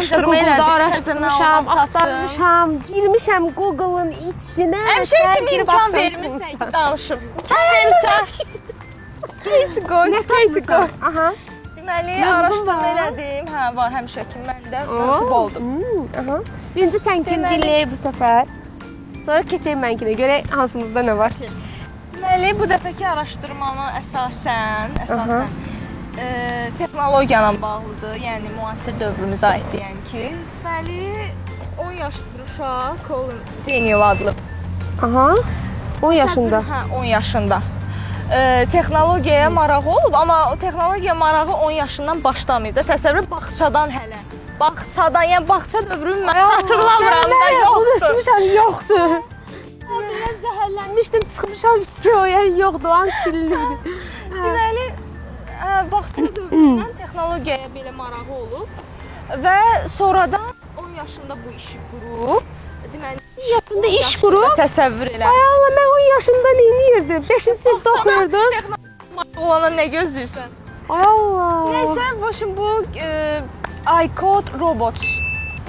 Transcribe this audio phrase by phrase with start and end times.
[0.00, 4.80] araşdırma Google-da araşdırmışam, axtarmışam, girmişəm Google-ın içinə.
[4.90, 7.20] Həmişə kimi imkan vermirsən ki, danışım.
[7.48, 8.59] Kim verirsə
[9.50, 10.80] Skate go, skate go.
[11.02, 11.32] Aha.
[11.76, 13.48] Deməli, araşdırma elədim.
[13.50, 16.36] Hə, var həmişəki məndə hmm, Aha.
[16.74, 18.52] Birinci sən kim Deməli- dinləyək bu səfər?
[19.24, 20.14] Sonra keçək mənkinə.
[20.20, 21.34] Görək hansımızda nə var.
[22.14, 25.58] Deməli, bu dəfəki araşdırmamı əsasən, əsasən
[26.20, 26.28] e,
[26.78, 28.14] texnologiya ilə bağlıdır.
[28.22, 30.30] Yəni müasir dövrümüzə aiddir, yəni ki.
[30.62, 31.00] Deməli,
[31.88, 34.34] 10 yaşlı uşaq Colin Daniel adlı.
[35.02, 35.28] Aha.
[36.02, 36.64] 10 yaşında.
[36.70, 37.62] Hə, 10 yaşında
[38.30, 42.86] ə, texnologiyaya marağı olub, amma o texnologiya marağı 10 yaşından başlamayıb da.
[42.92, 44.20] Təsəvvür bağçadan hələ.
[44.60, 48.06] Bağçadan, yəni bağça dövrünü mən xatırlamıram da, yoxdur.
[48.06, 49.14] Unutmuşam, yoxdur.
[49.90, 53.96] Mən zəhərlənmişdim, çıxmışam, soya yoxdur, an silinirdi.
[54.30, 54.42] Hə.
[54.44, 54.86] Deməli,
[55.90, 58.68] bağça dövründən texnologiyaya belə marağı olub
[59.44, 59.58] və
[59.96, 62.42] sonradan 10 yaşında bu işi qurub
[62.92, 63.18] Deməli,
[63.50, 64.50] Yaşında iş qurub.
[64.58, 65.24] təsəvvür elə.
[65.30, 67.24] Ay Allah, mən 10 yaşında nə edirdim?
[67.30, 68.76] 5-ci sinifdə oxuyurdum.
[69.36, 70.50] Olana nə gözləyirsən?
[70.90, 71.72] Ay Allah.
[71.74, 72.68] Nəysə, şimdi bu
[72.98, 73.42] e,
[74.04, 75.06] iCode Robots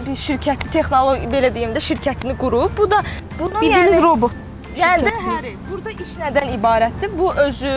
[0.06, 2.72] bir şirkəti texnologiya belə deyim də şirkətini qurub.
[2.78, 3.04] Bu da
[3.40, 4.32] bunun Bildiyiniz yəni robot.
[4.76, 5.54] yəni də həri.
[5.70, 7.14] Burada iş nədən ibarətdir?
[7.20, 7.76] Bu özü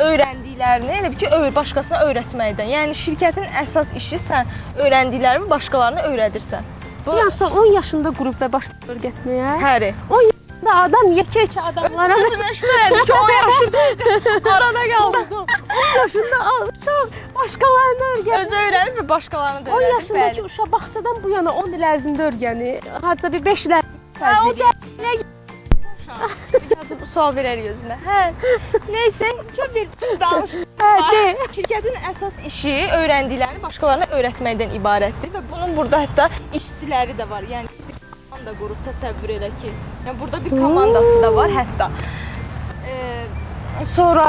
[0.00, 2.70] öyrəndiklərini elə bil ki, öyrə başqasına öyrətməkdən.
[2.72, 4.48] Yəni şirkətin əsas işi sən
[4.80, 6.71] öyrəndiklərini başqalarına öyrədirsən.
[7.06, 9.52] Bu Yəni son 10 yaşında qrup və başlayır getməyə.
[9.62, 9.88] həri.
[10.10, 13.78] 10 yaşında adam yekə-yekə adamlara Özünləşmədi ki, 10 yaşında
[14.54, 15.18] arada qaldı.
[15.34, 18.44] 10 yaşında uşaq başqalarına öyrənir.
[18.46, 19.94] Özü öyrənir və başqalarına da 10 öyrədir.
[19.94, 20.44] yaşındakı Bəli.
[20.44, 22.76] uşaq bağçadan bu yana 10 il ərzində öyrənir.
[23.02, 23.98] Hardasa bir 5 il ərzində.
[24.20, 24.70] Hə, o da
[27.12, 27.98] sual verərik özünə.
[28.06, 28.20] Hə.
[28.88, 29.88] Nəysə, çox bir
[30.20, 30.54] danış.
[30.80, 30.92] Hə.
[31.52, 37.44] Şirkətin əsas işi öyrəndiklərini başqalarına öyrətməkdən ibarətdir və bunun burada hətta işçiləri də var.
[37.50, 37.68] Yəni
[38.30, 39.74] komanda qrup təsəvvür elə ki.
[40.06, 41.90] Yəni burada bir komandası da var hətta.
[42.88, 42.96] E,
[43.94, 44.26] sonra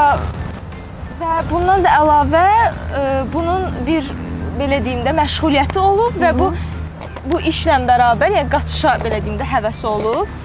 [1.21, 2.45] və bundan da əlavə
[3.00, 4.11] e, bunun bir
[4.59, 6.51] belə deyim də məşğuliyyəti olub və bu
[7.23, 10.42] bu işlə bərabər, yəni qaçışa belə deyim də həvəsi olub.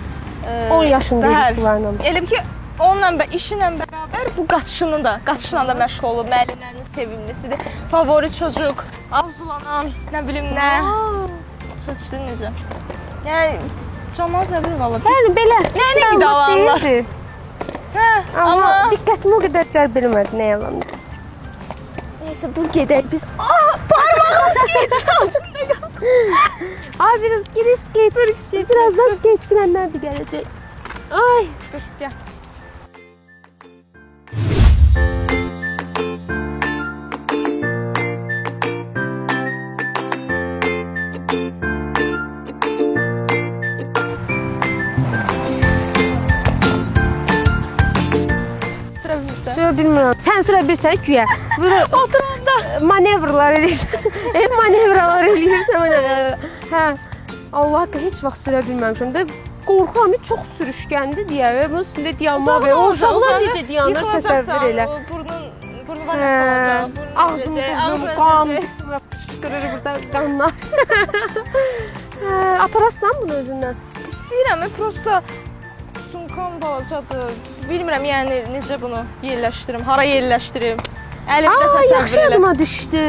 [0.48, 1.52] E, 10 yaşında Bəli.
[1.52, 1.92] idi bunlarla.
[2.10, 2.38] Elə ki,
[2.78, 6.28] onunla və işinlə bərabər bu qaçışını da, qaçışla da məşğul olub.
[6.32, 7.58] Müəllimlərinin sevimlisidir.
[7.90, 8.82] Favori çocuq,
[9.12, 10.70] arzulanan, nə bilim nə.
[11.86, 12.52] Sözçü necə?
[13.26, 13.58] Yəni
[14.16, 15.00] cəmaət nə bilim valla.
[15.04, 15.58] Yəni belə.
[15.82, 16.88] Yəni pis qidalanlar.
[17.94, 20.80] Hə, Amma amma diqqətimi o qədər cəlb eləmədi nə yalan.
[22.28, 23.24] Nəysə dur gedək biz.
[23.38, 24.98] Ah, parmağım skate
[26.98, 28.68] Ay biraz geri skate, dur skate.
[28.68, 30.56] Birazdan skate sürənlər də gələcək.
[31.10, 32.12] Ay, Dur, gəl.
[49.48, 50.18] Sürə bilmirəm.
[50.22, 51.24] Sən sürə bilirsən güya.
[51.58, 52.54] Oturanda.
[52.86, 54.08] manevrlar eləyirsən.
[54.38, 56.00] Ev manevralar eləyirsən mənə.
[56.72, 56.86] Hə.
[57.52, 59.24] Allah haqqı heç vaxt sürə bilməmişəm də.
[59.68, 64.86] Qorxuram çox sürüşkəndir deyə bunun üstündə dayanmaq və o uşaqlar necə dayanır təsəvvür elə.
[65.10, 65.42] Burnun,
[65.88, 66.78] burnu var Hə, ya,
[67.24, 68.54] ağzım, burnum, qan,
[69.12, 70.54] fışqırır burada qanlar.
[72.22, 73.82] hə, aparasan bunu özündən.
[74.12, 75.20] İstəyirəm, prosta
[76.12, 77.36] sumkam balacadır.
[77.68, 80.80] Bilmirəm yəni necə bunu yerləşdirim, hara yerləşdirim.
[81.28, 82.22] Əlimdə Aa, təsəvvür yaxşı elə.
[82.24, 83.02] yadıma düşdü.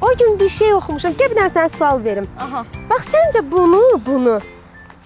[0.00, 1.12] O gün bir şey oxumuşam.
[1.12, 2.26] Gəl bir dənə sənə sual verim.
[2.40, 2.64] Aha.
[2.90, 4.40] Bax səncə bunu, bunu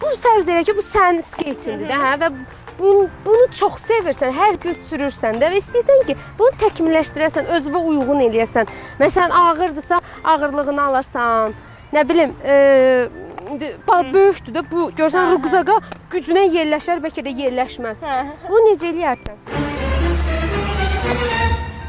[0.00, 2.30] bu fərz elə ki, bu sənin skeytindir də, hə və
[2.78, 8.22] bunu, bunu çox sevirsən, hər gün sürürsən də və istəyirsən ki, bunu təkmilləşdirəsən, özünə uyğun
[8.30, 8.72] eləyəsən.
[9.02, 11.52] Məsələn, ağırdısa, ağırlığını alasan.
[11.92, 13.08] Nə bilim, e,
[13.50, 14.88] indi bax böyükdür də bu.
[14.96, 15.36] Görsən Hə, hə.
[15.36, 15.76] ruqzaqa
[16.16, 18.00] gücünə yerləşər, bəlkə də yerləşməz.
[18.00, 18.20] Hə.
[18.48, 19.36] Bu necə eləyərsən?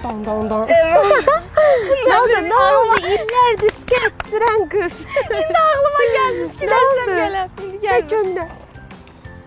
[0.03, 0.47] Dan dan.
[2.09, 2.37] Nə oldu?
[2.47, 2.95] Nə oldu?
[3.11, 4.95] İllərdir skeyt sürən qız.
[5.29, 6.47] İndi ağlıma gəldi.
[6.55, 7.17] Fikirlərsəm oldu?
[7.19, 7.51] gələr.
[7.65, 8.09] İndi Gəl gəlmir.
[8.15, 8.49] göndər.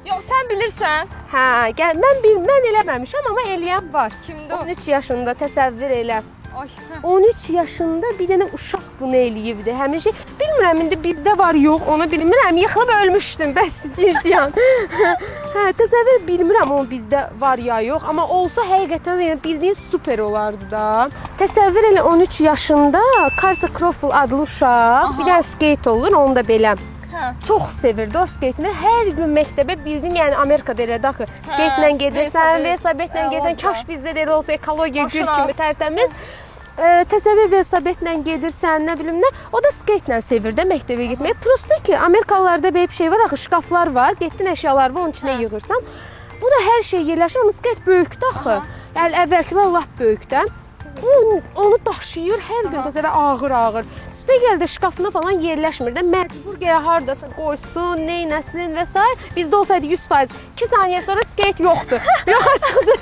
[0.05, 1.12] Yox, sən bilirsən.
[1.33, 1.45] Hə,
[1.81, 1.99] gəl.
[2.05, 4.15] Mən bil, mən eləməmişəm, amma eləyən var.
[4.29, 4.62] Kimdə o?
[4.69, 6.21] 13 yaşında təsəvvür elə.
[6.55, 6.69] Ay.
[6.91, 7.00] hə.
[7.03, 9.73] 13 yaşında bir dənə uşaq bunu eləyibdi.
[9.79, 12.56] Həmin şey bilmirəm indi bizdə var, yox, onu bilmirəm.
[12.62, 14.55] Yıxılıb ölmüşdüm, bəs gecdiyan.
[15.55, 20.70] hə, təsəvvür bilmirəm o bizdə var ya yox, amma olsa həqiqətən yəni bildiyin super olardı
[20.70, 20.87] da.
[21.41, 23.02] Təsəvvür elə 13 yaşında
[23.43, 26.76] Carson Crawford adlı uşaq, bir dənə skate olur, onu da belə
[27.14, 27.29] Hə.
[27.47, 28.73] çox sevirdi o skeytini.
[28.75, 31.29] Hər gün məktəbə bildim, yəni Amerikada elə də axı.
[31.47, 32.64] Skeytlə gedirsən, velosiped.
[32.64, 33.55] velosipedlə Hə, gedirsən.
[33.55, 33.69] orada.
[33.69, 36.17] Kaş bizdə də elə olsa ekologiya gül kimi tərtəmiz.
[36.79, 41.37] E, təsəvvür velosipedlə gedirsən, nə bilim nə, o da skeytlə sevir də məktəbə getməyi.
[41.44, 45.87] Prosta ki, Amerikalılarda belə bir şey var, axı şkaflar var, getdin əşyalarını onun içinə yığırsan.
[46.41, 48.59] Bu da hər şey yerləşir, amma skeyt böyükdür axı.
[48.94, 50.47] Yəni əvvəlkilər lap böyükdə.
[51.03, 51.15] Bu
[51.59, 53.87] onu daşıyır hər gün təsəvvür ağır-ağır.
[54.25, 59.03] Üstə gəldi şkafına falan yerləşmir də məcbur gələ hardasa qoysun, neynəsin və s.
[59.37, 62.00] Bizdə olsaydı 100%, 2 saniyə sonra skeyt yoxdur.
[62.32, 62.94] Yox çıxdı.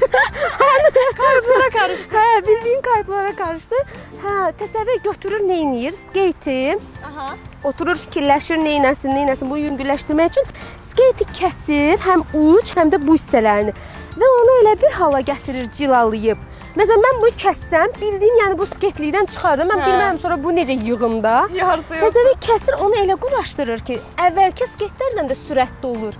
[1.20, 2.16] Kayıplara qarışdı.
[2.16, 3.84] Hə, bildiyin kayıplara qarışdı.
[4.24, 4.34] Hə,
[4.64, 5.94] təsəvvür götürür neynir?
[6.08, 6.58] Skeyti
[7.06, 7.30] Aha.
[7.70, 10.50] oturur fikirləşir neynəsin, neynəsin bu yüngülləşdirmək üçün
[10.90, 13.76] skeyti kəsir, həm uc, həm də bu hissələrini
[14.18, 16.50] və onu elə bir hala gətirir cilalayıb.
[16.72, 19.68] Məsələn mən bunu kəssəm, bildiyin yəni bu skeytlikdən çıxardım.
[19.68, 19.88] Mən Hə.
[19.90, 21.34] bilmərəm sonra bu necə yığımda.
[21.52, 26.16] Təsəvvür kəsir onu elə quraşdırır ki, əvvəlki skeytlərlə də sürətli olur.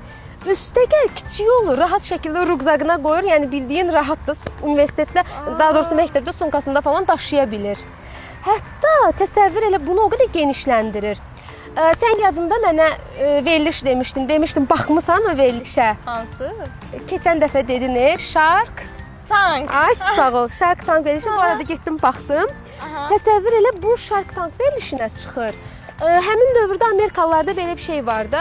[0.52, 5.24] Üstəgəl kiçik olur, rahat şəkildə rüqzağına qoyur, yəni bildiyin rahat da universitetdə,
[5.58, 7.80] daha doğrusu məktəbdə sumkasında falan daşıya bilir.
[8.44, 11.20] Hətta təsəvvür elə bunu o qədər genişləndirir.
[11.72, 14.28] Ə, sən yadında mənə ə, veriliş demişdin.
[14.28, 15.94] Demişdin baxmısan o verilişə.
[16.04, 16.50] Hansı?
[17.08, 18.82] Keçən dəfə dedin, Shark.
[19.32, 19.70] Tank.
[19.82, 20.48] Ay sağ ol.
[20.58, 22.48] Shark Tank verilişi bu arada getdim baxdım.
[22.84, 23.08] Aha.
[23.12, 25.60] Təsəvvür elə bu Shark Tank verilişinə çıxır.
[26.02, 28.40] Ə, həmin dövrdə Amerikalılarda belə bir şey var da,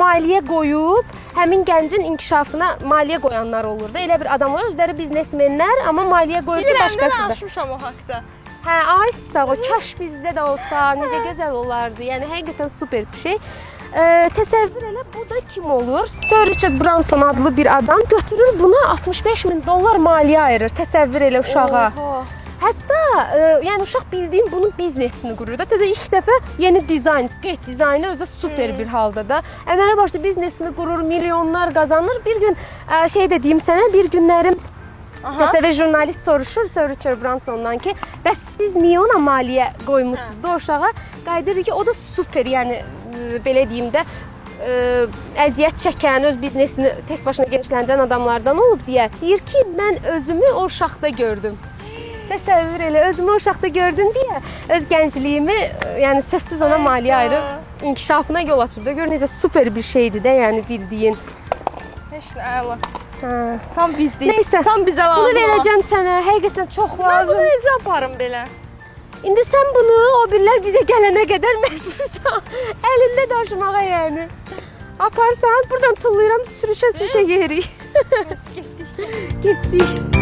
[0.00, 4.02] maliyyə qoyub həmin gəncin inkişafına maliyyə qoyanlar olur da.
[4.02, 7.22] Elə bir adamlar özləri biznesmenlər, amma maliyyə qoyur ki, Bilirəm, mən başqası da.
[7.24, 8.20] danışmışam o haqqda.
[8.66, 9.62] Hə, ay sağ ol.
[9.70, 12.04] Kaş bizdə də olsa, necə gözəl olardı.
[12.10, 13.38] Yəni həqiqətən super bir şey.
[13.90, 14.02] Ə,
[14.36, 16.06] təsəvvür elə bu da kim olur?
[16.28, 20.74] Sir Richard Branson adlı bir adam götürür buna 65 min dollar maliyyə ayırır.
[20.78, 21.88] Təsəvvür elə uşağa.
[21.98, 22.20] Oha.
[22.60, 25.66] Hətta ə, yəni uşaq bildiyin bunun biznesini qurur da.
[25.66, 29.42] Təzə ilk dəfə yeni dizayn, skate dizaynı özü super bir halda da.
[29.66, 32.22] Əmələ başda biznesini qurur, milyonlar qazanır.
[32.26, 32.54] Bir gün
[32.86, 34.60] ə, şey də deyim sənə, bir günlərim.
[35.24, 40.92] Təsəvvür jurnalist soruşur Sir Richard Bransondan ki, bəs siz niyə ona maliyyə qoymusunuz da uşağa?
[41.26, 42.78] Qayıdırır ki, o da super, yəni
[43.44, 45.06] belə deyim də ə,
[45.46, 49.08] əziyyət çəkən, öz biznesini tək başına genişləndirən adamlardan olub deyə.
[49.20, 51.58] Deyir ki, mən özümü o uşaqda gördüm.
[52.30, 54.40] Təsəvvür elə, özümü o uşaqda gördüm deyə
[54.76, 55.56] öz gəncliyimi,
[55.98, 58.92] yəni səssiz ona maliyyə ayırıb inkişafına yol açıb da.
[58.92, 61.16] Gör necə super bir şeydir də, yəni bildiyin.
[62.12, 62.76] Heç nə əla.
[63.20, 63.32] Hə.
[63.74, 64.30] Tam bizdik.
[64.30, 65.26] Nəysə, Tam bizə lazım.
[65.26, 66.14] Bunu verəcəm sənə.
[66.28, 67.34] Həqiqətən çox Mən lazım.
[67.34, 68.44] bunu necə aparım belə?
[69.24, 72.54] İndi sən bunu o birlər bizə gələnə qədər məcbursan
[72.92, 74.28] əlində daşımağa yəni.
[75.00, 77.68] Aparsan, buradan tullayıram, sürüşə-sürüşə yeyirik.
[78.54, 79.04] Getdik.
[79.42, 80.19] Getdik.